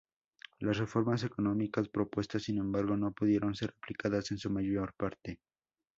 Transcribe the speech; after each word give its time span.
Las 0.61 0.77
reformas 0.79 1.23
económicas 1.23 1.87
propuestas, 1.87 2.41
sin 2.41 2.57
embargo, 2.57 2.97
no 2.97 3.11
pudieron 3.11 3.53
ser 3.53 3.75
aplicadas 3.77 4.31
en 4.31 4.39
su 4.39 4.49
mayor 4.49 4.95
parte. 4.95 5.37